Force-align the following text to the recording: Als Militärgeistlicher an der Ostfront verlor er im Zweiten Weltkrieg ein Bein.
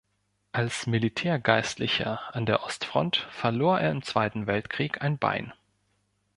Als 0.51 0.87
Militärgeistlicher 0.87 2.21
an 2.33 2.47
der 2.47 2.63
Ostfront 2.63 3.17
verlor 3.29 3.79
er 3.79 3.91
im 3.91 4.01
Zweiten 4.01 4.47
Weltkrieg 4.47 4.99
ein 5.03 5.19
Bein. 5.19 5.53